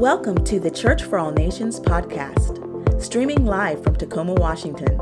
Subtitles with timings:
[0.00, 4.96] Welcome to the Church for All Nations podcast, streaming live from Tacoma, Washington.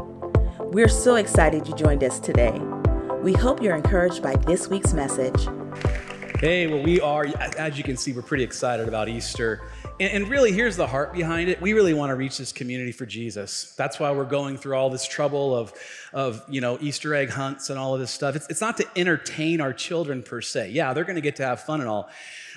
[0.59, 2.59] We're so excited you joined us today.
[3.23, 5.47] We hope you're encouraged by this week's message.
[6.41, 7.27] Hey, well, we are,
[7.57, 9.71] as you can see, we're pretty excited about Easter.
[10.01, 11.61] And, and, really, here's the heart behind it.
[11.61, 13.75] We really want to reach this community for Jesus.
[13.77, 15.73] That's why we're going through all this trouble of,
[16.13, 18.35] of you know, Easter egg hunts and all of this stuff.
[18.35, 20.71] It's, it's not to entertain our children per se.
[20.71, 22.11] Yeah, they're going to get to have fun and all.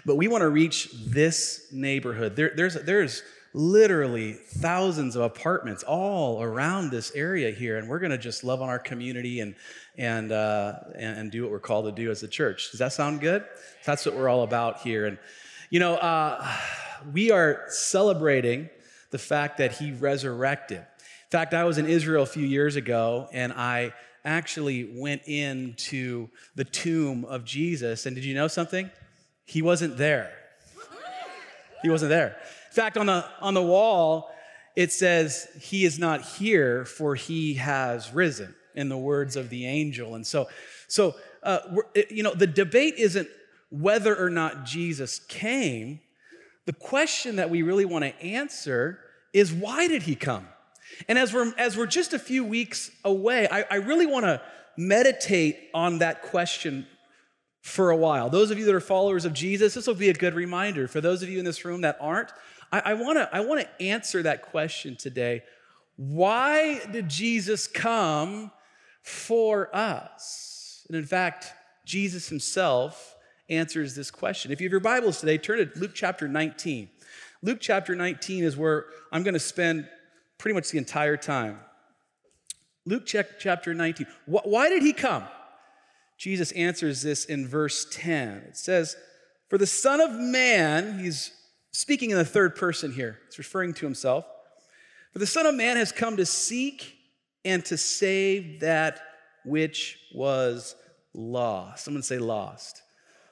[0.06, 2.36] But we want to reach this neighborhood.
[2.36, 8.12] There, there's, there's literally thousands of apartments all around this area here, and we're going
[8.12, 9.56] to just love on our community and,
[9.98, 12.72] and, uh, and, and, do what we're called to do as a church.
[12.72, 13.44] Does that sound good?
[13.86, 15.06] That's what we're all about here.
[15.06, 15.18] And,
[15.70, 16.50] you know, uh,
[17.12, 18.70] we are celebrating
[19.12, 20.78] the fact that he resurrected.
[20.78, 26.30] In fact, I was in Israel a few years ago, and I actually went into
[26.56, 28.06] the tomb of Jesus.
[28.06, 28.90] And did you know something?
[29.52, 30.32] He wasn't there.
[31.82, 32.38] He wasn't there.
[32.70, 34.34] In fact, on the, on the wall,
[34.78, 39.66] it says, He is not here, for He has risen, in the words of the
[39.66, 40.16] angel.
[40.16, 40.48] And so,
[40.88, 41.60] so uh,
[42.10, 43.28] you know, the debate isn't
[43.70, 46.00] whether or not Jesus came.
[46.66, 49.00] The question that we really want to answer
[49.34, 50.48] is why did He come?
[51.10, 54.42] And as we're, as we're just a few weeks away, I, I really want to
[54.78, 56.88] meditate on that question
[57.62, 58.30] for a while.
[58.30, 60.88] Those of you that are followers of Jesus, this will be a good reminder.
[60.88, 62.32] For those of you in this room that aren't,
[62.72, 65.44] I, want to I wanna answer that question today.
[65.98, 68.52] Why did Jesus come
[69.02, 70.86] for us?
[70.88, 71.52] And in fact,
[71.86, 73.16] Jesus himself
[73.50, 74.52] answers this question.
[74.52, 76.90] If you have your Bibles today, turn to Luke chapter 19.
[77.44, 79.88] Luke chapter 19 is where I'm going to spend
[80.38, 81.60] pretty much the entire time.
[82.86, 84.08] Luke chapter 19.
[84.26, 85.26] Why did he come?
[86.22, 88.44] Jesus answers this in verse 10.
[88.50, 88.96] It says,
[89.50, 91.32] For the Son of Man, he's
[91.72, 94.26] speaking in the third person here, he's referring to himself.
[95.14, 96.96] For the Son of Man has come to seek
[97.44, 99.02] and to save that
[99.46, 100.76] which was
[101.16, 101.86] lost.
[101.86, 102.84] Someone say lost.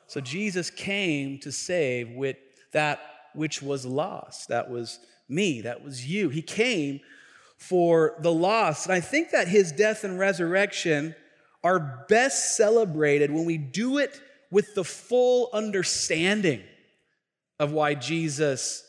[0.07, 2.37] So Jesus came to save with
[2.71, 3.01] that
[3.35, 4.47] which was lost.
[4.47, 4.97] That was
[5.29, 6.29] me, that was you.
[6.29, 7.01] He came
[7.55, 8.87] for the lost.
[8.87, 11.13] And I think that his death and resurrection
[11.63, 14.19] are best celebrated when we do it
[14.51, 16.63] with the full understanding
[17.59, 18.83] of why Jesus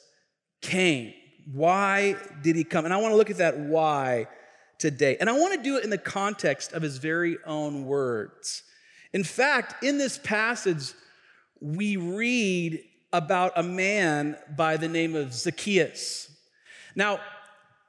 [0.63, 1.13] came.
[1.53, 2.85] Why did he come?
[2.85, 4.29] And I want to look at that why
[4.79, 5.17] today.
[5.21, 8.63] And I want to do it in the context of his very own words.
[9.13, 10.93] In fact, in this passage,
[11.61, 12.83] we read
[13.13, 16.31] about a man by the name of Zacchaeus.
[16.95, 17.21] Now,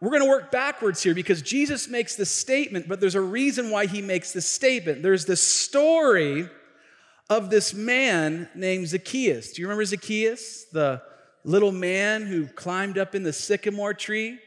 [0.01, 3.69] we're going to work backwards here because Jesus makes this statement, but there's a reason
[3.69, 5.03] why he makes this statement.
[5.03, 6.49] There's this story
[7.29, 9.53] of this man named Zacchaeus.
[9.53, 11.03] Do you remember Zacchaeus, the
[11.43, 14.39] little man who climbed up in the sycamore tree?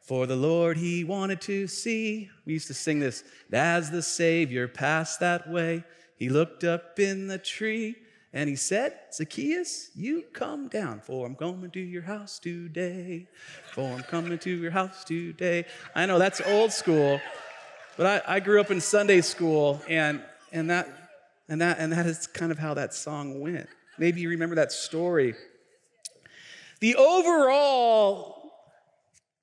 [0.00, 2.30] For the Lord he wanted to see.
[2.46, 3.22] We used to sing this.
[3.52, 5.84] As the Savior passed that way,
[6.16, 7.96] he looked up in the tree
[8.32, 13.26] and he said, Zacchaeus, you come down, for I'm coming to your house today.
[13.72, 15.64] For I'm coming to your house today.
[15.96, 17.20] I know that's old school,
[17.96, 20.88] but I, I grew up in Sunday school, and, and, that,
[21.48, 23.68] and, that, and that is kind of how that song went.
[23.98, 25.34] Maybe you remember that story.
[26.78, 28.52] The overall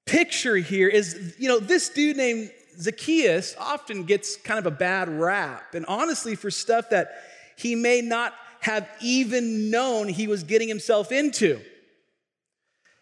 [0.05, 5.09] picture here is, you know, this dude named Zacchaeus often gets kind of a bad
[5.09, 5.75] rap.
[5.75, 7.23] And honestly, for stuff that
[7.57, 11.59] he may not have even known he was getting himself into.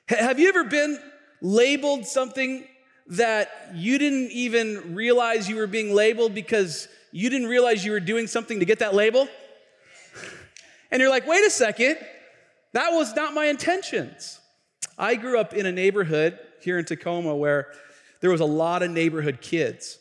[0.07, 0.99] Have you ever been
[1.41, 2.65] labeled something
[3.07, 7.99] that you didn't even realize you were being labeled because you didn't realize you were
[7.99, 9.27] doing something to get that label?
[10.91, 11.97] And you're like, wait a second,
[12.73, 14.39] that was not my intentions.
[14.97, 17.67] I grew up in a neighborhood here in Tacoma where
[18.21, 19.97] there was a lot of neighborhood kids.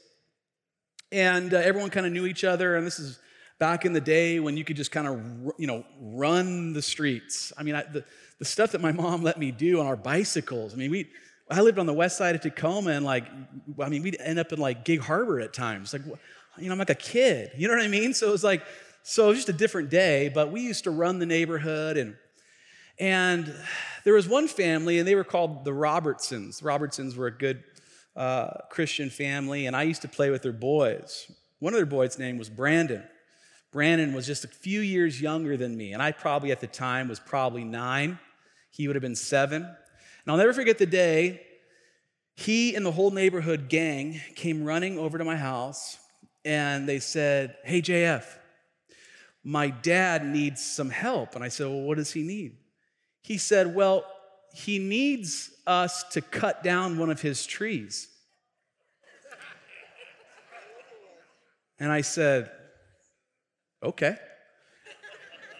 [1.10, 3.18] And uh, everyone kind of knew each other, and this is
[3.58, 7.52] back in the day when you could just kind of, you know, run the streets.
[7.56, 8.04] I mean, I, the,
[8.38, 10.74] the stuff that my mom let me do on our bicycles.
[10.74, 11.10] I mean, we,
[11.50, 13.26] I lived on the west side of Tacoma and like,
[13.80, 15.92] I mean, we'd end up in like Gig Harbor at times.
[15.92, 16.02] Like,
[16.58, 17.52] you know, I'm like a kid.
[17.56, 18.14] You know what I mean?
[18.14, 18.62] So it was like,
[19.02, 22.16] so was just a different day, but we used to run the neighborhood and,
[22.98, 23.54] and
[24.04, 26.60] there was one family and they were called the Robertsons.
[26.60, 27.62] The Robertsons were a good
[28.16, 31.30] uh, Christian family and I used to play with their boys.
[31.58, 33.02] One of their boys' name was Brandon.
[33.74, 37.08] Brandon was just a few years younger than me, and I probably at the time
[37.08, 38.20] was probably nine.
[38.70, 39.64] He would have been seven.
[39.64, 39.74] And
[40.28, 41.40] I'll never forget the day
[42.36, 45.98] he and the whole neighborhood gang came running over to my house
[46.44, 48.24] and they said, Hey, JF,
[49.42, 51.34] my dad needs some help.
[51.34, 52.56] And I said, Well, what does he need?
[53.22, 54.04] He said, Well,
[54.54, 58.06] he needs us to cut down one of his trees.
[61.80, 62.52] And I said,
[63.84, 64.16] Okay.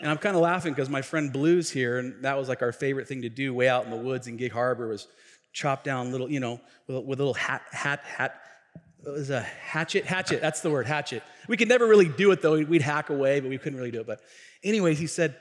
[0.00, 2.72] And I'm kind of laughing because my friend Blue's here, and that was like our
[2.72, 5.06] favorite thing to do way out in the woods in Gig Harbor was
[5.52, 8.40] chop down little, you know, with, with a little hat, hat, hat.
[9.06, 10.40] It was a hatchet, hatchet.
[10.40, 11.22] That's the word, hatchet.
[11.46, 12.62] We could never really do it though.
[12.62, 14.06] We'd hack away, but we couldn't really do it.
[14.06, 14.20] But,
[14.62, 15.36] anyways, he said,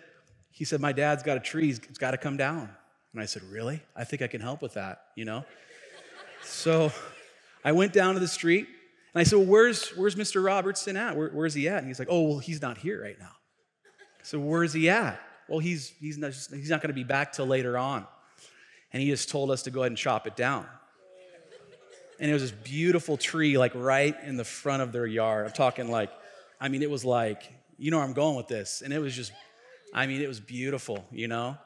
[0.51, 1.69] he said, my dad's got a tree.
[1.69, 2.69] It's got to come down.
[3.13, 3.81] And I said, really?
[3.95, 5.05] I think I can help with that.
[5.15, 5.45] You know.
[6.43, 6.91] so,
[7.65, 8.67] I went down to the street
[9.13, 10.43] and I said, well, where's where's Mr.
[10.43, 11.15] Robertson at?
[11.15, 11.79] Where, where's he at?
[11.79, 13.31] And he's like, oh, well, he's not here right now.
[14.23, 15.19] So where's he at?
[15.47, 18.07] Well, he's, he's not, he's not going to be back till later on.
[18.91, 20.65] And he just told us to go ahead and chop it down.
[22.19, 25.45] And it was this beautiful tree, like right in the front of their yard.
[25.45, 26.09] I'm talking like,
[26.61, 28.81] I mean, it was like, you know where I'm going with this.
[28.81, 29.33] And it was just,
[29.93, 31.57] I mean, it was beautiful, you know?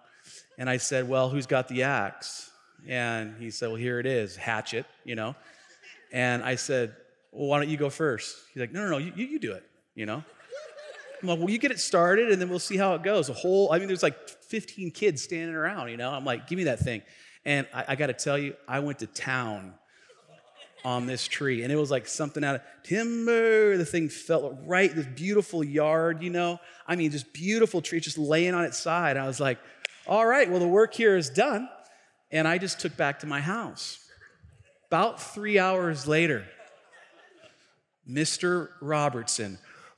[0.57, 2.49] And I said, well, who's got the axe?
[2.87, 5.35] And he said, well, here it is, hatchet, you know?
[6.11, 6.95] And I said,
[7.37, 8.35] well, why don't you go first?
[8.51, 9.63] He's like, no, no, no, you, you do it,
[9.93, 10.23] you know?
[11.21, 13.29] I'm like, well, you get it started and then we'll see how it goes.
[13.29, 16.09] A whole, I mean, there's like 15 kids standing around, you know?
[16.09, 17.03] I'm like, give me that thing.
[17.45, 19.75] And I, I got to tell you, I went to town
[20.83, 23.77] on this tree and it was like something out of timber.
[23.77, 26.59] The thing felt right, this beautiful yard, you know?
[26.87, 29.15] I mean, just beautiful tree, just laying on its side.
[29.15, 29.59] I was like,
[30.07, 31.69] all right, well, the work here is done.
[32.31, 33.99] And I just took back to my house.
[34.87, 36.45] About three hours later,
[38.09, 38.69] Mr.
[38.81, 39.57] Robertson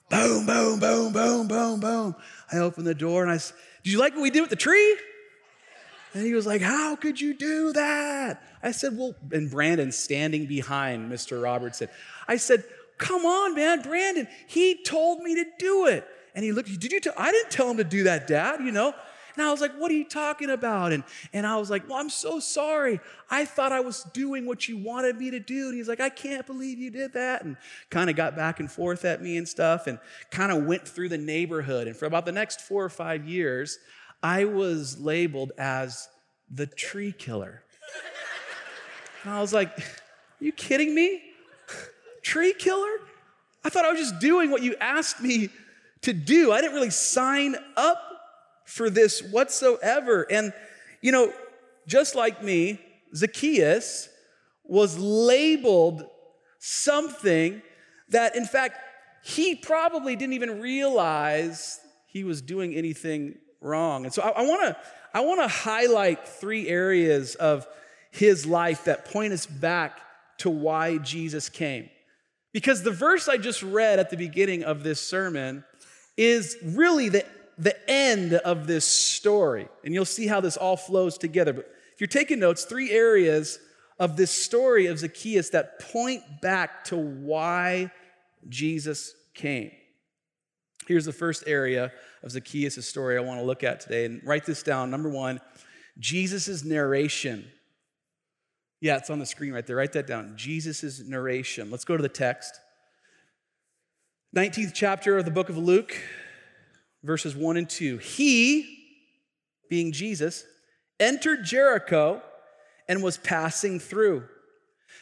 [0.09, 2.15] Boom, boom, boom, boom, boom, boom.
[2.51, 4.55] I opened the door and I said, Did you like what we did with the
[4.55, 4.97] tree?
[6.15, 8.41] And he was like, How could you do that?
[8.63, 11.41] I said, Well, and Brandon standing behind Mr.
[11.41, 11.89] Robertson.
[12.27, 12.63] I said,
[12.97, 14.27] Come on, man, Brandon.
[14.47, 16.05] He told me to do it.
[16.33, 17.13] And he looked, Did you tell?
[17.15, 18.95] I didn't tell him to do that, Dad, you know?
[19.39, 20.91] And I was like, What are you talking about?
[20.91, 21.01] And,
[21.31, 22.99] and I was like, Well, I'm so sorry.
[23.29, 25.69] I thought I was doing what you wanted me to do.
[25.69, 27.45] And he's like, I can't believe you did that.
[27.45, 27.55] And
[27.89, 29.97] kind of got back and forth at me and stuff and
[30.29, 31.87] kind of went through the neighborhood.
[31.87, 33.79] And for about the next four or five years,
[34.21, 36.09] I was labeled as
[36.51, 37.63] the tree killer.
[39.23, 41.21] And I was like, Are you kidding me?
[42.23, 42.99] Tree killer?
[43.63, 45.49] I thought I was just doing what you asked me
[46.01, 46.51] to do.
[46.51, 48.08] I didn't really sign up
[48.69, 50.27] for this whatsoever.
[50.29, 50.53] And,
[51.01, 51.33] you know,
[51.87, 52.79] just like me,
[53.15, 54.09] Zacchaeus
[54.63, 56.05] was labeled
[56.59, 57.61] something
[58.09, 58.77] that, in fact,
[59.23, 64.05] he probably didn't even realize he was doing anything wrong.
[64.05, 64.77] And so I, I wanna,
[65.13, 67.67] I wanna highlight three areas of
[68.11, 69.99] his life that point us back
[70.39, 71.89] to why Jesus came.
[72.53, 75.63] Because the verse I just read at the beginning of this sermon
[76.17, 77.25] is really the
[77.59, 79.67] the end of this story.
[79.83, 81.53] And you'll see how this all flows together.
[81.53, 83.59] But if you're taking notes, three areas
[83.99, 87.91] of this story of Zacchaeus that point back to why
[88.47, 89.71] Jesus came.
[90.87, 91.91] Here's the first area
[92.23, 94.05] of Zacchaeus' story I want to look at today.
[94.05, 94.89] And write this down.
[94.89, 95.41] Number one,
[95.99, 97.45] Jesus' narration.
[98.79, 99.75] Yeah, it's on the screen right there.
[99.75, 100.33] Write that down.
[100.37, 101.69] Jesus' narration.
[101.69, 102.59] Let's go to the text.
[104.35, 105.97] 19th chapter of the book of Luke,
[107.03, 107.97] verses 1 and 2.
[107.97, 108.77] He,
[109.69, 110.43] being Jesus,
[110.99, 112.21] entered Jericho
[112.87, 114.23] and was passing through.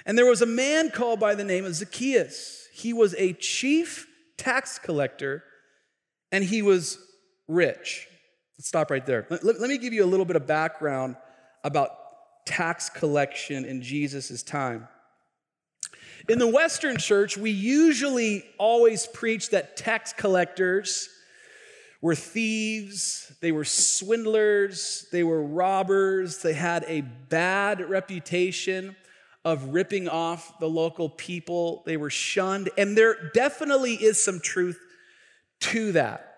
[0.05, 2.67] And there was a man called by the name of Zacchaeus.
[2.73, 5.43] He was a chief tax collector
[6.31, 6.99] and he was
[7.47, 8.07] rich.
[8.57, 9.25] Let's stop right there.
[9.29, 11.15] Let, let, let me give you a little bit of background
[11.63, 11.91] about
[12.45, 14.87] tax collection in Jesus' time.
[16.29, 21.09] In the Western church, we usually always preach that tax collectors
[22.07, 28.95] were thieves, they were swindlers, they were robbers, they had a bad reputation
[29.43, 34.79] of ripping off the local people, they were shunned, and there definitely is some truth
[35.59, 36.37] to that.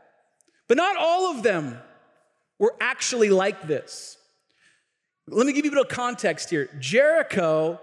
[0.67, 1.77] But not all of them
[2.57, 4.17] were actually like this.
[5.27, 6.67] Let me give you a of context here.
[6.79, 7.79] Jericho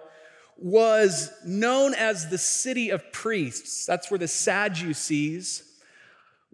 [0.58, 3.86] was known as the city of priests.
[3.86, 5.62] That's where the Sadducees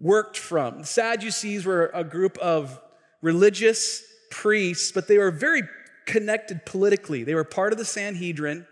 [0.03, 0.79] worked from.
[0.79, 2.79] The Sadducees were a group of
[3.21, 5.63] religious priests, but they were very
[6.05, 7.23] connected politically.
[7.23, 8.67] They were part of the Sanhedrin.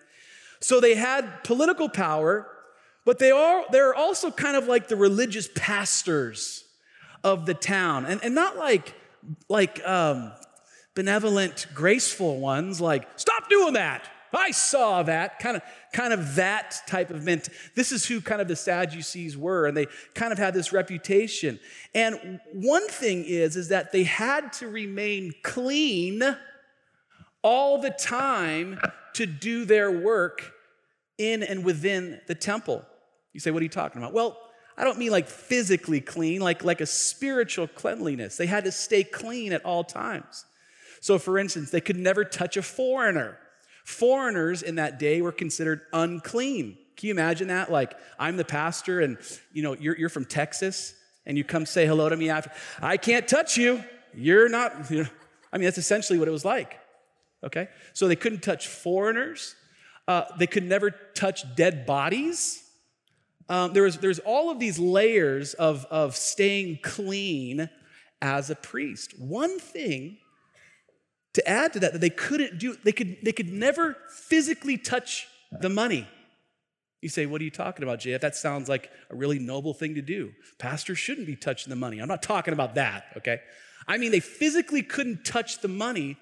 [0.60, 2.48] So they had political power,
[3.06, 6.66] but they are they're also kind of like the religious pastors
[7.24, 8.06] of the town.
[8.06, 8.94] And, and not like
[9.48, 10.34] like um,
[10.96, 14.04] benevolent, graceful ones, like, stop doing that.
[14.34, 17.50] I saw that kind of kind of that type of ment.
[17.76, 21.60] This is who kind of the Sadducees were, and they kind of had this reputation.
[21.94, 26.24] And one thing is, is that they had to remain clean
[27.44, 28.80] all the time
[29.14, 30.54] to do their work
[31.18, 32.86] in and within the temple.
[33.34, 34.14] You say, what are you talking about?
[34.14, 34.38] Well,
[34.78, 38.38] I don't mean like physically clean, like, like a spiritual cleanliness.
[38.38, 40.46] They had to stay clean at all times.
[41.02, 43.38] So, for instance, they could never touch a foreigner.
[43.84, 46.78] Foreigners in that day were considered unclean.
[46.96, 47.72] Can you imagine that?
[47.72, 49.18] Like, I'm the pastor, and
[49.54, 50.94] you know, you're, you're from Texas,
[51.26, 52.52] and you come say hello to me after.
[52.82, 53.84] I can't touch you.
[54.14, 54.90] You're not.
[54.92, 55.10] You know,
[55.54, 56.80] I mean, that's essentially what it was like.
[57.44, 59.56] Okay, so they couldn't touch foreigners.
[60.08, 62.64] Uh, they could never touch dead bodies.
[63.50, 67.70] Um, there was there's all of these layers of of staying clean
[68.22, 69.20] as a priest.
[69.20, 70.18] One thing
[71.34, 75.28] to add to that that they couldn't do they could they could never physically touch
[75.60, 76.08] the money.
[77.02, 79.96] You say what are you talking about jf that sounds like a really noble thing
[79.96, 80.32] to do.
[80.60, 82.00] Pastors shouldn't be touching the money.
[82.00, 83.42] I'm not talking about that okay?
[83.88, 86.18] I mean they physically couldn't touch the money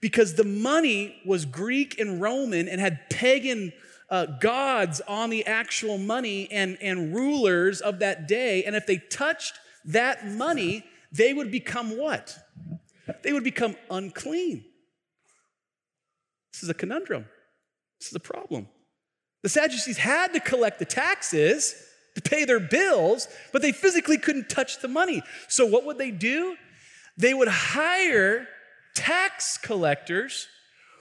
[0.00, 3.72] because the money was greek and roman and had pagan
[4.08, 8.62] uh, gods on the actual money and, and rulers of that day.
[8.62, 12.36] And if they touched that money they would become what
[13.22, 14.64] they would become unclean.
[16.52, 17.26] This is a conundrum.
[18.00, 18.68] This is a problem.
[19.42, 21.74] The Sadducees had to collect the taxes
[22.14, 25.22] to pay their bills, but they physically couldn't touch the money.
[25.48, 26.56] So, what would they do?
[27.16, 28.48] They would hire
[28.94, 30.48] tax collectors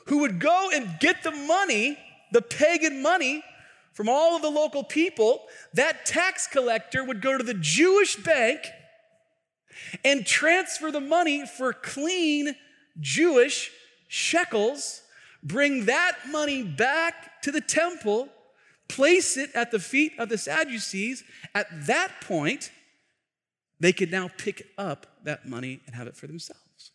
[0.08, 1.98] who would go and get the money,
[2.32, 3.44] the pagan money,
[3.94, 5.44] from all of the local people.
[5.74, 8.60] That tax collector would go to the Jewish bank
[10.04, 12.56] and transfer the money for clean
[13.00, 13.72] Jewish
[14.08, 15.02] shekels,
[15.44, 18.30] bring that money back to the temple,
[18.88, 21.24] place it at the feet of the Sadducees.
[21.54, 22.72] At that point,
[23.80, 26.92] they could now pick up that money and have it for themselves.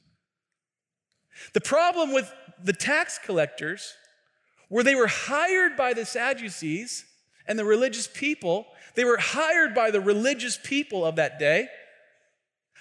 [1.52, 2.32] The problem with
[2.62, 3.94] the tax collectors
[4.68, 7.04] where they were hired by the Sadducees
[7.46, 8.66] and the religious people.
[8.94, 11.68] They were hired by the religious people of that day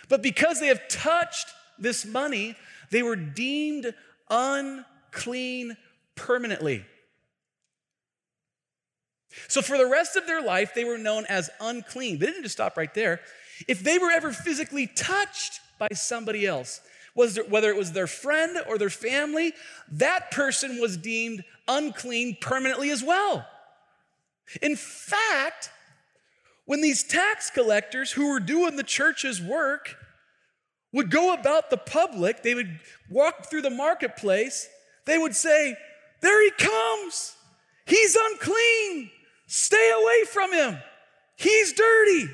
[0.09, 1.47] but because they have touched
[1.77, 2.55] this money,
[2.91, 3.93] they were deemed
[4.29, 5.77] unclean
[6.15, 6.85] permanently.
[9.47, 12.19] So for the rest of their life, they were known as unclean.
[12.19, 13.21] They didn't just stop right there.
[13.67, 16.81] If they were ever physically touched by somebody else,
[17.15, 19.53] there, whether it was their friend or their family,
[19.91, 23.45] that person was deemed unclean permanently as well.
[24.61, 25.69] In fact,
[26.69, 29.95] when these tax collectors who were doing the church's work
[30.93, 34.69] would go about the public, they would walk through the marketplace,
[35.07, 35.75] they would say,
[36.21, 37.35] There he comes.
[37.87, 39.09] He's unclean.
[39.47, 40.77] Stay away from him.
[41.37, 42.27] He's dirty.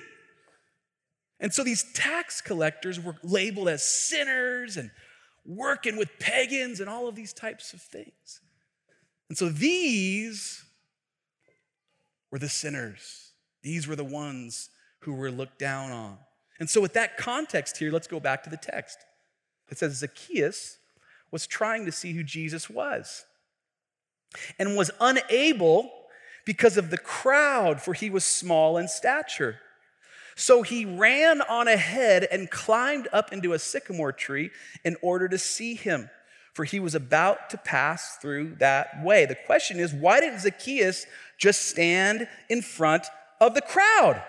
[1.40, 4.92] And so these tax collectors were labeled as sinners and
[5.46, 8.42] working with pagans and all of these types of things.
[9.30, 10.62] And so these
[12.32, 13.25] were the sinners.
[13.66, 14.70] These were the ones
[15.00, 16.20] who were looked down on.
[16.60, 19.00] And so, with that context here, let's go back to the text.
[19.70, 20.78] It says Zacchaeus
[21.32, 23.26] was trying to see who Jesus was
[24.60, 25.92] and was unable
[26.46, 29.58] because of the crowd, for he was small in stature.
[30.36, 34.52] So he ran on ahead and climbed up into a sycamore tree
[34.84, 36.12] in order to see him,
[36.54, 39.26] for he was about to pass through that way.
[39.26, 41.08] The question is why didn't Zacchaeus
[41.40, 43.08] just stand in front
[43.40, 44.22] of the crowd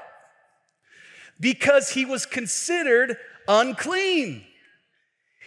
[1.38, 3.16] because he was considered
[3.48, 4.44] unclean.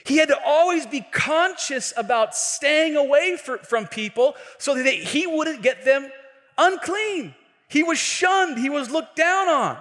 [0.06, 5.28] He had to always be conscious about staying away for, from people so that he
[5.28, 6.10] wouldn't get them
[6.58, 7.36] unclean.
[7.68, 9.78] He was shunned, he was looked down on,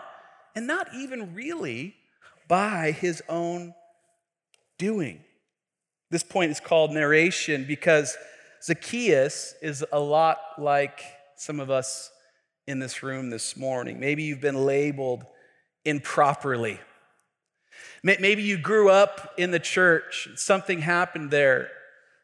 [0.54, 1.94] and not even really
[2.48, 3.74] by his own
[4.76, 5.20] doing.
[6.10, 8.16] This point is called narration because
[8.62, 11.00] Zacchaeus is a lot like
[11.36, 12.10] some of us
[12.68, 13.98] in this room this morning.
[13.98, 15.24] Maybe you've been labeled
[15.86, 16.78] improperly.
[18.02, 21.70] Maybe you grew up in the church, something happened there,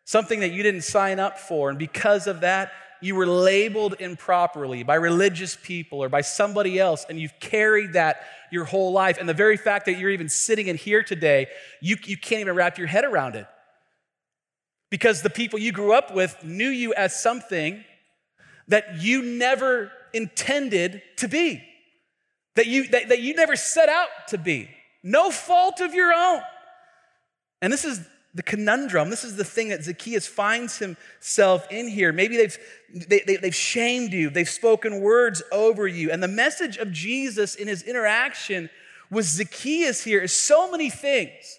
[0.05, 4.83] something that you didn't sign up for, and because of that, you were labeled improperly
[4.83, 8.21] by religious people or by somebody else, and you've carried that
[8.51, 9.17] your whole life.
[9.19, 11.47] And the very fact that you're even sitting in here today,
[11.81, 13.47] you, you can't even wrap your head around it.
[14.91, 17.83] Because the people you grew up with knew you as something
[18.69, 21.63] that you never intended to be,
[22.57, 24.71] that you, that, that you never set out to be.
[25.03, 26.41] No fault of your own.
[27.61, 29.11] And this is the conundrum.
[29.11, 32.13] This is the thing that Zacchaeus finds himself in here.
[32.13, 32.59] Maybe they've,
[33.09, 36.11] they, they, they've shamed you, they've spoken words over you.
[36.11, 38.71] And the message of Jesus in his interaction
[39.11, 41.59] with Zacchaeus here is so many things.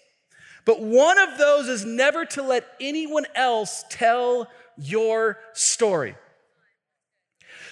[0.66, 6.16] But one of those is never to let anyone else tell your story.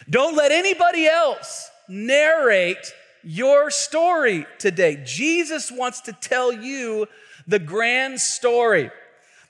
[0.08, 2.92] Don't let anybody else narrate
[3.22, 5.02] your story today.
[5.04, 7.06] Jesus wants to tell you
[7.46, 8.90] the grand story,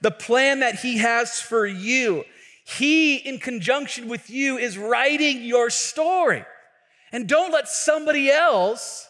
[0.00, 2.25] the plan that He has for you.
[2.64, 6.44] He, in conjunction with you, is writing your story.
[7.12, 9.08] And don't let somebody else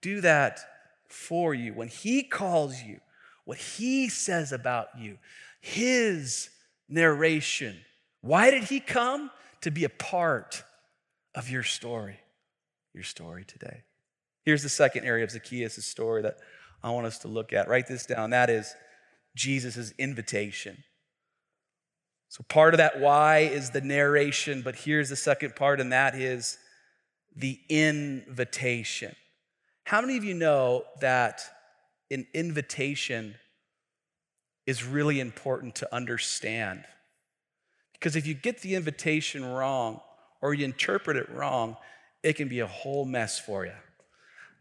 [0.00, 0.60] do that
[1.06, 1.74] for you.
[1.74, 3.00] When He calls you,
[3.44, 5.18] what He says about you,
[5.60, 6.50] His
[6.88, 7.76] narration.
[8.20, 9.30] Why did He come?
[9.62, 10.62] To be a part
[11.38, 12.18] of your story,
[12.92, 13.84] your story today.
[14.44, 16.38] Here's the second area of Zacchaeus' story that
[16.82, 17.68] I want us to look at.
[17.68, 18.30] Write this down.
[18.30, 18.74] That is
[19.36, 20.82] Jesus' invitation.
[22.28, 26.16] So, part of that why is the narration, but here's the second part, and that
[26.16, 26.58] is
[27.36, 29.14] the invitation.
[29.84, 31.42] How many of you know that
[32.10, 33.36] an invitation
[34.66, 36.84] is really important to understand?
[37.92, 40.00] Because if you get the invitation wrong
[40.40, 41.76] or you interpret it wrong,
[42.22, 43.72] it can be a whole mess for you.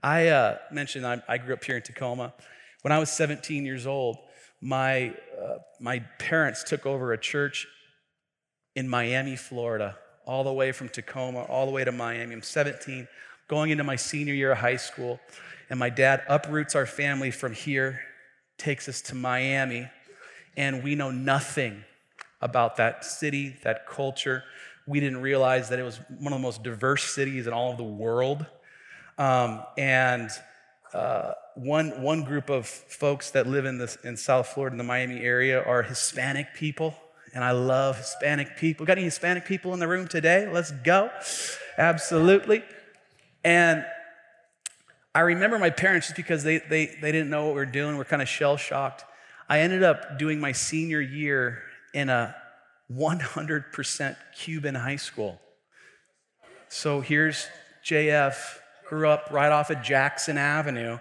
[0.03, 2.34] I uh, mentioned I, I, grew up here in Tacoma.
[2.81, 4.17] When I was 17 years old,
[4.62, 7.67] my, uh, my parents took over a church
[8.75, 12.34] in Miami, Florida, all the way from Tacoma, all the way to Miami.
[12.34, 13.07] I'm 17,
[13.48, 15.19] going into my senior year of high school,
[15.69, 18.01] and my dad uproots our family from here,
[18.57, 19.89] takes us to Miami,
[20.55, 21.84] and we know nothing
[22.41, 24.43] about that city, that culture.
[24.88, 27.77] We didn't realize that it was one of the most diverse cities in all of
[27.77, 28.46] the world.
[29.17, 30.29] Um, and
[30.94, 34.84] uh, one, one group of folks that live in, this, in South Florida, in the
[34.84, 36.96] Miami area, are Hispanic people.
[37.34, 38.86] And I love Hispanic people.
[38.86, 40.50] Got any Hispanic people in the room today?
[40.51, 41.12] Let's go.
[41.77, 42.63] Absolutely.
[43.44, 43.86] And
[45.13, 47.98] I remember my parents, just because they, they, they didn't know what we were doing,
[47.98, 49.03] we're kind of shell shocked.
[49.50, 51.63] I ended up doing my senior year
[51.94, 52.36] in a
[52.94, 55.39] 100% Cuban high school.
[56.69, 57.47] So here's
[57.84, 58.36] JF,
[58.88, 61.00] grew up right off of Jackson Avenue,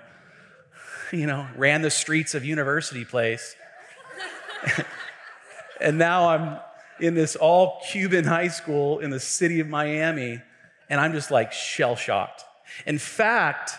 [1.13, 3.57] you know, ran the streets of University Place.
[5.81, 6.59] and now I'm
[7.01, 10.41] in this all Cuban high school in the city of Miami,
[10.89, 12.45] and I'm just like shell shocked.
[12.87, 13.73] In fact,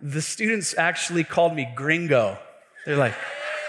[0.00, 2.38] the students actually called me gringo.
[2.86, 3.14] They're like,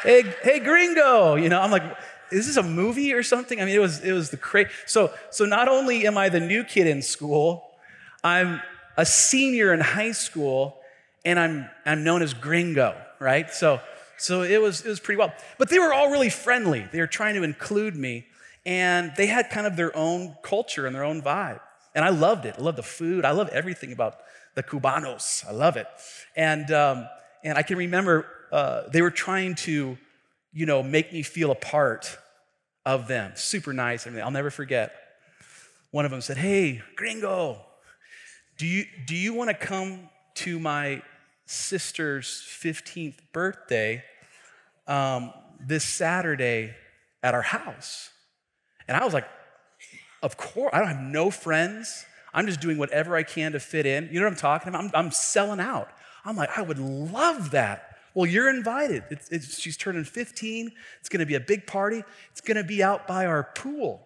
[0.03, 1.35] hey, hey, gringo.
[1.35, 1.83] You know, I'm like,
[2.31, 3.61] is this a movie or something?
[3.61, 4.69] I mean, it was, it was the crazy.
[4.85, 7.71] So, so not only am I the new kid in school,
[8.23, 8.61] I'm
[8.97, 10.77] a senior in high school,
[11.25, 13.49] and I'm, I'm known as Gringo, right?
[13.49, 13.79] So,
[14.17, 15.33] so it was, it was pretty well.
[15.57, 16.87] But they were all really friendly.
[16.91, 18.27] They were trying to include me,
[18.65, 21.61] and they had kind of their own culture and their own vibe.
[21.95, 22.55] And I loved it.
[22.57, 23.25] I loved the food.
[23.25, 24.19] I love everything about
[24.55, 25.45] the Cubanos.
[25.47, 25.87] I love it.
[26.35, 27.07] And, um,
[27.43, 29.97] and I can remember uh, they were trying to
[30.51, 32.17] you know, make me feel a part
[32.85, 33.33] of them.
[33.35, 34.07] Super nice.
[34.07, 34.93] I'll never forget.
[35.91, 37.61] One of them said, Hey, gringo,
[38.57, 41.01] do you, do you want to come to my
[41.45, 44.03] sister's 15th birthday
[44.87, 46.73] um, this Saturday
[47.23, 48.09] at our house?
[48.87, 49.27] And I was like,
[50.23, 50.71] Of course.
[50.73, 52.05] I don't have no friends.
[52.33, 54.09] I'm just doing whatever I can to fit in.
[54.11, 54.83] You know what I'm talking about?
[54.83, 55.89] I'm, I'm selling out.
[56.25, 57.88] I'm like, I would love that.
[58.13, 59.03] Well, you're invited.
[59.09, 60.71] It's, it's, she's turning 15.
[60.99, 62.03] It's going to be a big party.
[62.31, 64.05] It's going to be out by our pool.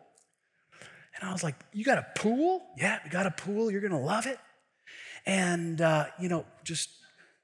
[1.16, 2.62] And I was like, You got a pool?
[2.78, 3.72] Yeah, we got a pool.
[3.72, 4.40] You're going to love it.
[5.26, 6.90] And, uh, you know, just,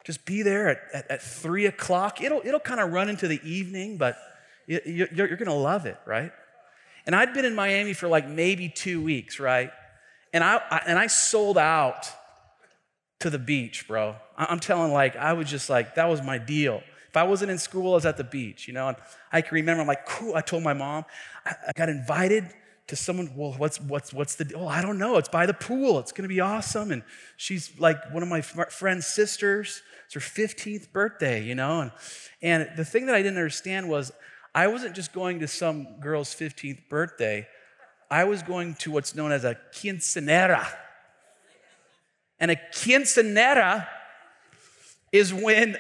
[0.04, 2.22] just be there at, at, at three o'clock.
[2.22, 4.18] It'll, it'll kind of run into the evening, but
[4.68, 6.32] you, you're, you're going to love it, right?
[7.06, 9.72] And I'd been in Miami for like maybe two weeks, right?
[10.34, 12.08] And I, I and I sold out
[13.20, 14.16] to the beach, bro.
[14.38, 16.82] I'm telling, like, I was just like, that was my deal.
[17.10, 18.90] If I wasn't in school, I was at the beach, you know?
[18.90, 18.98] And
[19.32, 20.36] I can remember, I'm like, cool.
[20.36, 21.06] I told my mom,
[21.46, 22.50] I, got invited
[22.88, 25.18] to someone, well, what's, what's, what's the, oh, I don't know.
[25.18, 26.00] It's by the pool.
[26.00, 26.92] It's going to be awesome.
[26.92, 27.04] And
[27.36, 29.82] she's like one of my friend's sisters.
[30.06, 31.82] It's her 15th birthday, you know?
[31.82, 31.92] And,
[32.42, 34.12] and the thing that I didn't understand was
[34.54, 37.48] I wasn't just going to some girl's 15th birthday.
[38.10, 40.68] I was going to what's known as a quinceanera.
[42.40, 43.88] And a quinceanera
[45.12, 45.78] is when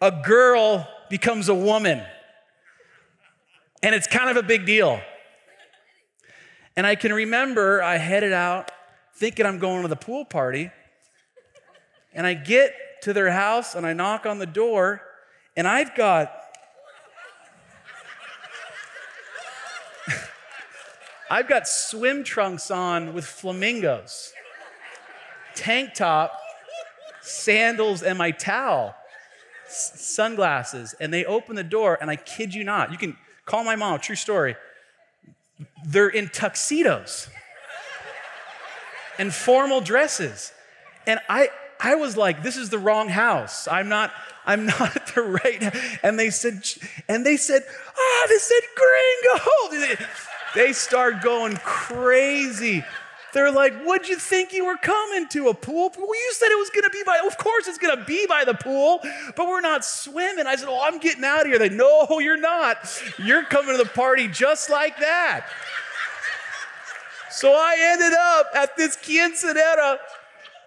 [0.00, 2.02] a girl becomes a woman.
[3.82, 5.00] And it's kind of a big deal.
[6.76, 8.70] And I can remember I headed out
[9.14, 10.70] thinking I'm going to the pool party.
[12.12, 15.02] And I get to their house and I knock on the door,
[15.56, 16.32] and I've got
[21.30, 24.32] I've got swim trunks on with flamingos
[25.54, 26.32] tank top,
[27.20, 28.94] sandals, and my towel.
[29.66, 33.62] s- sunglasses, and they open the door, and I kid you not, you can call
[33.62, 34.56] my mom, true story.
[35.86, 37.28] They're in tuxedos
[39.18, 40.52] and formal dresses.
[41.06, 43.68] And I, I was like, this is the wrong house.
[43.68, 44.10] I'm not,
[44.46, 45.74] I'm not at the right.
[46.02, 46.64] And they said,
[47.08, 48.62] and they said, ah, oh, they said
[49.78, 50.04] gringo.
[50.52, 52.82] They start going crazy.
[53.32, 55.48] They're like, what'd you think you were coming to?
[55.48, 55.92] A pool?
[55.96, 58.54] Well, you said it was gonna be by, of course it's gonna be by the
[58.54, 59.00] pool,
[59.36, 60.46] but we're not swimming.
[60.46, 61.58] I said, oh, I'm getting out of here.
[61.58, 62.76] They, no, you're not.
[63.18, 65.46] You're coming to the party just like that.
[67.30, 69.98] So I ended up at this quinceanera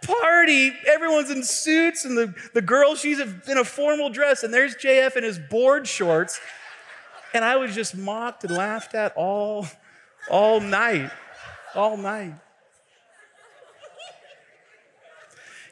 [0.03, 0.73] party.
[0.87, 5.17] Everyone's in suits, and the, the girl, she's in a formal dress, and there's JF
[5.17, 6.39] in his board shorts.
[7.33, 9.65] And I was just mocked and laughed at all,
[10.29, 11.11] all night.
[11.75, 12.35] All night.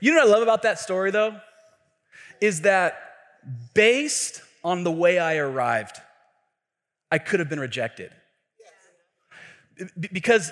[0.02, 1.40] You know what I love about that story, though?
[2.42, 2.98] Is that
[3.74, 5.98] based on the way I arrived,
[7.12, 8.12] I could have been rejected.
[10.00, 10.52] Because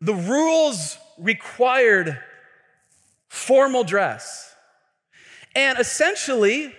[0.00, 2.18] the rules required
[3.28, 4.54] formal dress.
[5.54, 6.74] And essentially,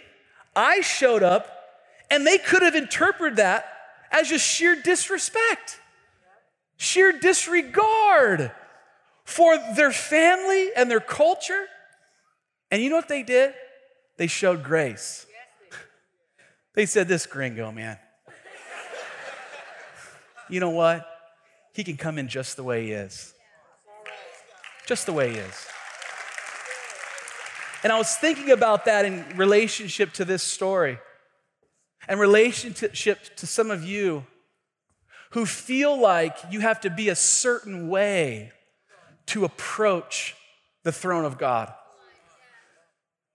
[0.56, 1.48] I showed up
[2.10, 3.66] and they could have interpreted that
[4.12, 5.80] as just sheer disrespect,
[6.78, 8.52] sheer disregard
[9.24, 11.66] for their family and their culture.
[12.72, 13.54] And you know what they did?
[14.18, 15.26] They showed grace.
[16.74, 17.98] They said, This gringo, man.
[20.50, 21.08] You know what?
[21.74, 23.34] He can come in just the way he is.
[24.86, 25.68] Just the way he is.
[27.84, 31.00] And I was thinking about that in relationship to this story
[32.08, 34.26] and relationship to some of you
[35.32, 38.52] who feel like you have to be a certain way
[39.28, 40.36] to approach
[40.84, 41.74] the throne of God.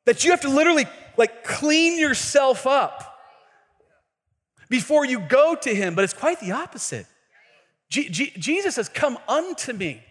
[0.04, 3.18] That you have to literally like clean yourself up
[4.68, 7.06] before you go to him, but it's quite the opposite.
[7.90, 10.02] Jesus says, Come unto me,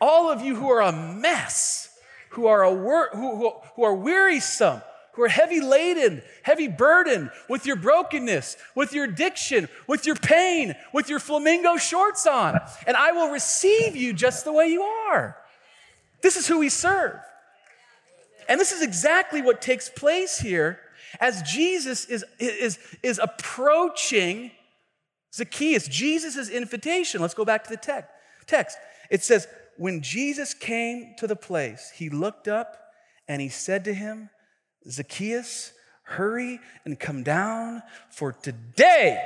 [0.00, 1.90] all of you who are a mess,
[2.30, 4.80] who are, a wor- who, who, who are wearisome,
[5.14, 10.74] who are heavy laden, heavy burdened with your brokenness, with your addiction, with your pain,
[10.92, 15.36] with your flamingo shorts on, and I will receive you just the way you are.
[16.22, 17.18] This is who we serve.
[18.48, 20.80] And this is exactly what takes place here
[21.20, 24.50] as Jesus is, is, is approaching
[25.32, 27.20] Zacchaeus, Jesus' invitation.
[27.20, 28.10] Let's go back to the text.
[28.46, 28.78] text.
[29.10, 29.46] It says,
[29.76, 32.76] When Jesus came to the place, he looked up
[33.28, 34.30] and he said to him,
[34.88, 39.22] Zacchaeus, hurry and come down, for today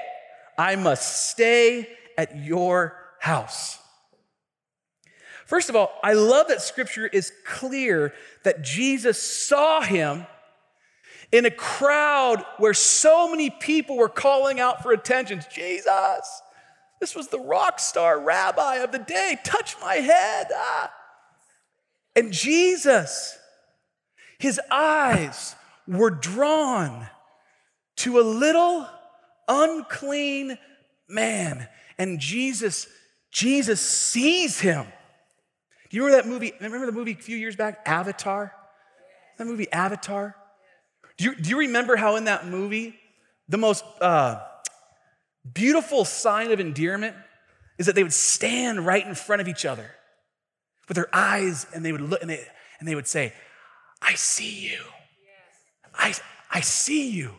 [0.59, 3.79] I must stay at your house.
[5.47, 8.14] First of all, I love that scripture is clear
[8.45, 10.27] that Jesus saw him
[11.33, 15.43] in a crowd where so many people were calling out for attention.
[15.53, 16.43] Jesus,
[17.01, 19.37] this was the rock star rabbi of the day.
[19.45, 20.47] Touch my head.
[20.55, 20.93] Ah.
[22.17, 23.37] And Jesus,
[24.38, 25.55] his eyes
[25.87, 27.09] were drawn
[27.97, 28.87] to a little
[29.49, 30.59] unclean
[31.09, 31.68] man.
[31.99, 32.88] And Jesus,
[33.31, 34.87] Jesus sees him.
[35.90, 36.53] Do you remember that movie?
[36.61, 38.53] Remember the movie a few years back, Avatar?
[39.38, 40.37] That movie, Avatar?
[41.16, 42.97] Do you, do you remember how in that movie,
[43.49, 44.40] the most uh,
[45.53, 47.14] beautiful sign of endearment
[47.79, 49.90] is that they would stand right in front of each other
[50.88, 52.44] with their eyes and they would look and they,
[52.79, 53.33] and they would say,
[54.03, 54.81] I see you.
[55.95, 56.15] I,
[56.51, 57.33] I see you.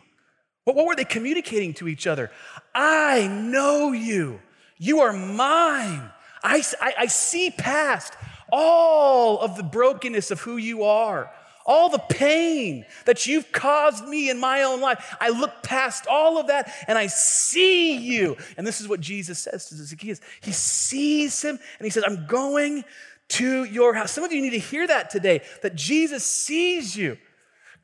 [0.64, 2.30] What, what were they communicating to each other?
[2.74, 4.40] I know you.
[4.78, 6.10] You are mine.
[6.42, 8.14] I, I, I see past
[8.52, 11.30] all of the brokenness of who you are,
[11.64, 15.16] all the pain that you've caused me in my own life.
[15.20, 18.36] I look past all of that and I see you.
[18.56, 20.20] And this is what Jesus says to Zacchaeus.
[20.40, 22.84] He sees him and he says, I'm going
[23.28, 24.12] to your house.
[24.12, 27.18] Some of you need to hear that today that Jesus sees you.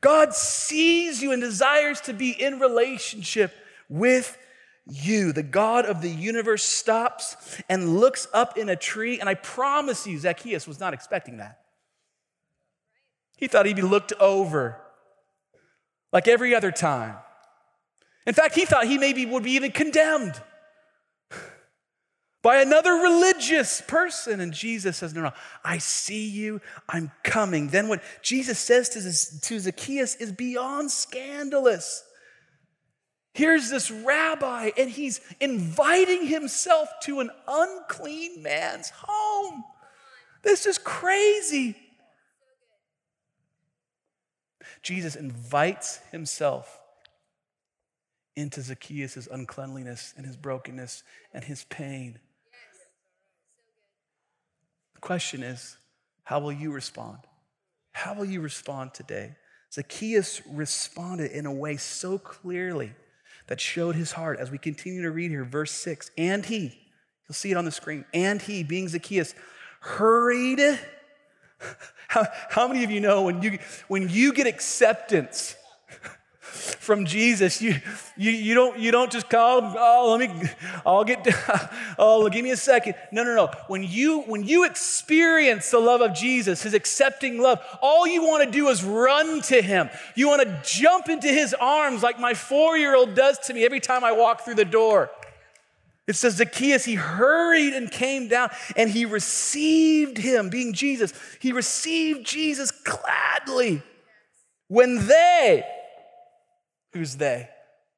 [0.01, 3.53] God sees you and desires to be in relationship
[3.87, 4.37] with
[4.85, 5.31] you.
[5.31, 9.19] The God of the universe stops and looks up in a tree.
[9.19, 11.59] And I promise you, Zacchaeus was not expecting that.
[13.37, 14.79] He thought he'd be looked over
[16.11, 17.15] like every other time.
[18.25, 20.41] In fact, he thought he maybe would be even condemned
[22.43, 24.39] by another religious person.
[24.39, 25.31] And Jesus says, No, no,
[25.63, 27.69] I see you, I'm coming.
[27.69, 32.03] Then what Jesus says to, to Zacchaeus is beyond scandalous.
[33.33, 39.63] Here's this rabbi, and he's inviting himself to an unclean man's home.
[40.43, 41.75] This is crazy.
[44.83, 46.79] Jesus invites himself
[48.35, 51.03] into Zacchaeus' uncleanliness and his brokenness
[51.33, 52.19] and his pain.
[55.03, 55.75] Question is,
[56.23, 57.17] how will you respond?
[57.91, 59.35] How will you respond today?
[59.73, 62.93] Zacchaeus responded in a way so clearly
[63.47, 66.09] that showed his heart as we continue to read here, verse 6.
[66.17, 66.79] And he,
[67.27, 69.35] you'll see it on the screen, and he, being Zacchaeus,
[69.81, 70.61] hurried.
[72.07, 75.55] How, how many of you know when you, when you get acceptance
[76.83, 77.75] from Jesus, you,
[78.17, 80.49] you, you, don't, you don't just call, oh, let me,
[80.85, 81.25] I'll get,
[81.97, 82.95] oh, give me a second.
[83.11, 83.51] No, no, no.
[83.67, 88.43] When you, when you experience the love of Jesus, his accepting love, all you want
[88.43, 89.89] to do is run to him.
[90.15, 93.65] You want to jump into his arms like my four year old does to me
[93.65, 95.09] every time I walk through the door.
[96.05, 101.13] It says Zacchaeus, he hurried and came down and he received him, being Jesus.
[101.39, 103.81] He received Jesus gladly.
[104.67, 105.63] When they,
[106.93, 107.49] Who's they?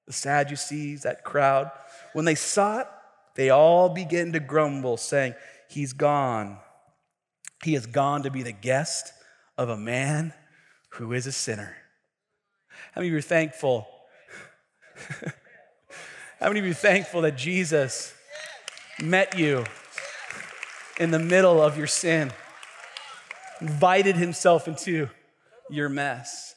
[0.08, 1.72] The Sadducees, that crowd.
[2.14, 2.88] When they saw it,
[3.36, 5.36] they all began to grumble, saying,
[5.70, 6.58] He's gone.
[7.64, 9.12] He has gone to be the guest
[9.58, 10.34] of a man
[10.90, 11.76] who is a sinner.
[12.94, 13.88] How many of you are thankful?
[16.40, 18.14] How many of you are thankful that Jesus
[19.02, 19.66] met you
[21.00, 22.32] in the middle of your sin,
[23.60, 25.10] invited himself into
[25.70, 26.55] your mess?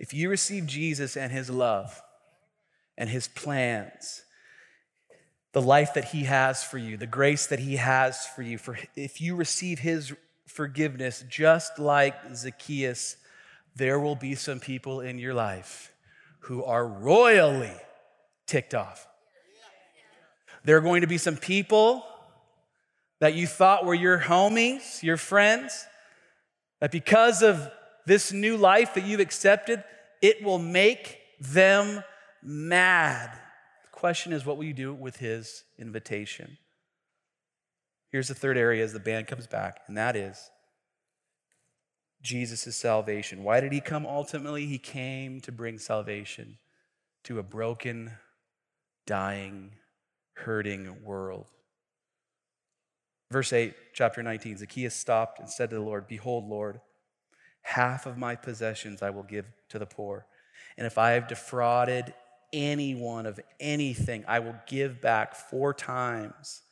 [0.00, 2.02] If you receive Jesus and his love
[2.96, 4.22] and his plans,
[5.52, 8.78] the life that he has for you, the grace that he has for you, for
[8.96, 10.14] if you receive his
[10.46, 13.18] forgiveness just like Zacchaeus,
[13.76, 15.92] there will be some people in your life
[16.40, 17.76] who are royally
[18.46, 19.06] ticked off.
[20.64, 22.06] There are going to be some people
[23.18, 25.86] that you thought were your homies, your friends,
[26.80, 27.70] that because of
[28.06, 29.84] this new life that you've accepted,
[30.22, 32.02] it will make them
[32.42, 33.30] mad.
[33.84, 36.58] The question is, what will you do with his invitation?
[38.10, 40.50] Here's the third area as the band comes back, and that is
[42.22, 43.44] Jesus' salvation.
[43.44, 44.66] Why did he come ultimately?
[44.66, 46.58] He came to bring salvation
[47.24, 48.12] to a broken,
[49.06, 49.72] dying,
[50.34, 51.46] hurting world.
[53.30, 56.80] Verse 8, chapter 19 Zacchaeus stopped and said to the Lord, Behold, Lord,
[57.62, 60.26] Half of my possessions I will give to the poor.
[60.76, 62.14] And if I have defrauded
[62.52, 66.62] anyone of anything, I will give back four times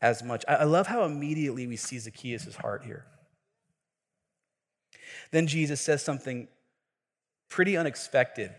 [0.00, 0.44] as much.
[0.48, 3.06] I love how immediately we see Zacchaeus' heart here.
[5.30, 6.48] Then Jesus says something
[7.48, 8.52] pretty unexpected.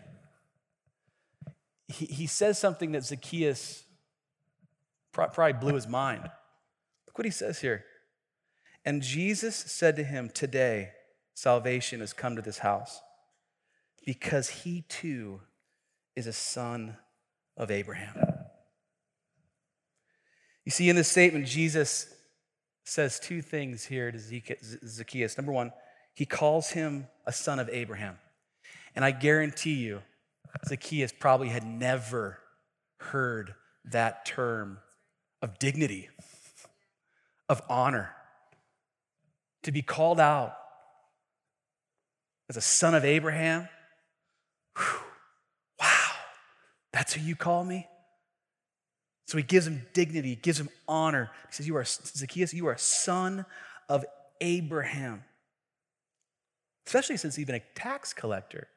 [1.88, 3.84] He, he says something that Zacchaeus
[5.12, 6.22] probably blew his mind.
[7.06, 7.84] Look what he says here.
[8.84, 10.90] And Jesus said to him, Today,
[11.34, 13.00] salvation has come to this house
[14.06, 15.40] because he too
[16.16, 16.96] is a son
[17.56, 18.14] of Abraham.
[20.64, 22.06] You see, in this statement, Jesus
[22.84, 24.18] says two things here to
[24.86, 25.36] Zacchaeus.
[25.36, 25.72] Number one,
[26.14, 28.18] he calls him a son of Abraham.
[28.94, 30.00] And I guarantee you,
[30.66, 32.38] Zacchaeus probably had never
[32.98, 33.54] heard
[33.86, 34.78] that term
[35.42, 36.08] of dignity,
[37.48, 38.14] of honor,
[39.64, 40.54] to be called out
[42.48, 43.68] as a son of Abraham.
[44.76, 45.00] Whew.
[45.80, 46.10] Wow,
[46.92, 47.86] that's who you call me?
[49.26, 51.30] So he gives him dignity, gives him honor.
[51.48, 53.46] He says, You are Zacchaeus, you are a son
[53.88, 54.04] of
[54.40, 55.24] Abraham.
[56.86, 58.68] Especially since even a tax collector.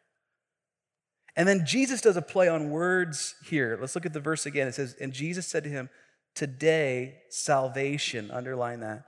[1.35, 3.77] And then Jesus does a play on words here.
[3.79, 4.67] Let's look at the verse again.
[4.67, 5.89] It says, And Jesus said to him,
[6.33, 9.03] Today salvation, underline that,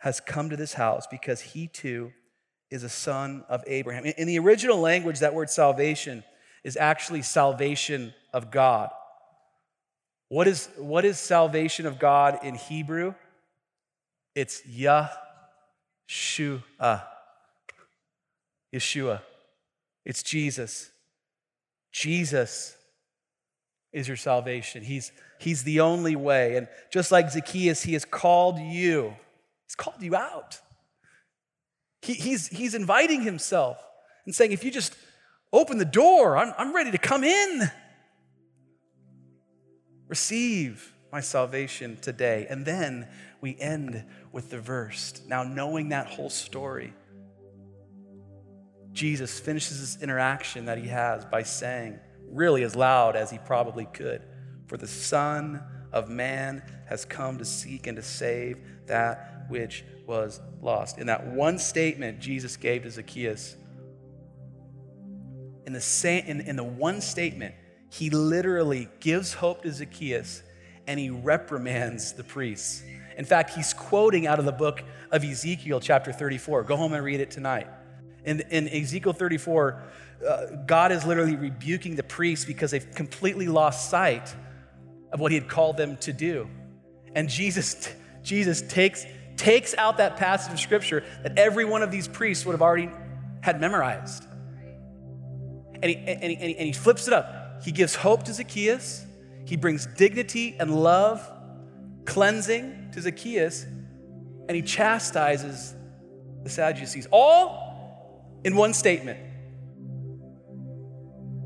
[0.00, 2.12] has come to this house because he too
[2.72, 4.06] is a son of Abraham.
[4.06, 6.24] In the original language, that word salvation
[6.64, 8.88] is actually salvation of God.
[10.28, 13.14] What is, what is salvation of God in Hebrew?
[14.34, 15.10] It's Yahshua.
[18.74, 19.20] Yeshua.
[20.06, 20.90] It's Jesus.
[21.92, 22.74] Jesus
[23.92, 24.82] is your salvation.
[24.82, 26.56] He's, he's the only way.
[26.56, 29.14] And just like Zacchaeus, he has called you,
[29.66, 30.61] he's called you out.
[32.02, 33.78] He, he's, he's inviting himself
[34.26, 34.96] and saying, if you just
[35.52, 37.70] open the door, I'm, I'm ready to come in.
[40.08, 42.46] Receive my salvation today.
[42.50, 43.08] And then
[43.40, 45.22] we end with the verse.
[45.26, 46.92] Now, knowing that whole story,
[48.92, 53.86] Jesus finishes this interaction that he has by saying, really as loud as he probably
[53.86, 54.22] could,
[54.66, 55.62] For the Son
[55.92, 60.98] of Man has come to seek and to save that which was lost.
[60.98, 63.56] In that one statement Jesus gave to Zacchaeus,
[65.66, 67.54] in the, same, in, in the one statement,
[67.90, 70.42] he literally gives hope to Zacchaeus
[70.86, 72.82] and he reprimands the priests.
[73.16, 76.64] In fact, he's quoting out of the book of Ezekiel, chapter 34.
[76.64, 77.68] Go home and read it tonight.
[78.24, 79.82] In, in Ezekiel 34,
[80.26, 84.34] uh, God is literally rebuking the priests because they've completely lost sight
[85.12, 86.48] of what he had called them to do.
[87.14, 87.88] And Jesus,
[88.22, 89.04] Jesus takes,
[89.36, 92.90] takes out that passage of scripture that every one of these priests would have already
[93.40, 94.24] had memorized.
[95.74, 97.62] And he, and he, and he, flips it up.
[97.64, 99.04] He gives hope to Zacchaeus.
[99.44, 101.28] He brings dignity and love,
[102.04, 105.74] cleansing to Zacchaeus, and he chastises
[106.44, 109.18] the Sadducees, all in one statement.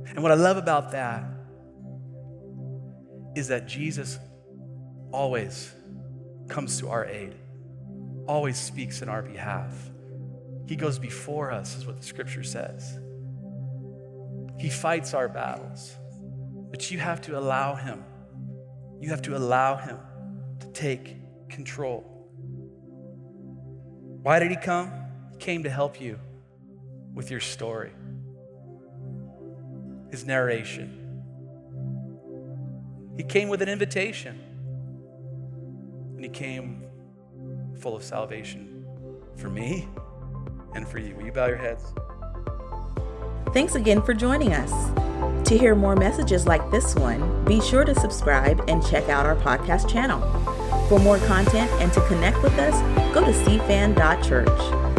[0.08, 1.24] And what I love about that
[3.34, 4.18] is that Jesus
[5.12, 5.74] always
[6.48, 7.34] comes to our aid,
[8.26, 9.72] always speaks in our behalf.
[10.66, 12.98] He goes before us, is what the scripture says.
[14.58, 15.94] He fights our battles,
[16.70, 18.02] but you have to allow Him.
[19.00, 19.98] You have to allow Him
[20.60, 21.16] to take
[21.48, 22.28] control.
[24.22, 24.90] Why did He come?
[25.32, 26.18] He came to help you
[27.14, 27.92] with your story,
[30.10, 31.02] His narration.
[33.16, 34.40] He came with an invitation,
[36.16, 36.85] and He came
[37.76, 38.84] full of salvation
[39.36, 39.88] for me
[40.74, 41.14] and for you.
[41.14, 41.92] Will you bow your heads?
[43.52, 44.72] Thanks again for joining us.
[45.48, 49.36] To hear more messages like this one, be sure to subscribe and check out our
[49.36, 50.20] podcast channel.
[50.88, 52.74] For more content and to connect with us,
[53.14, 54.95] go to cfan.church.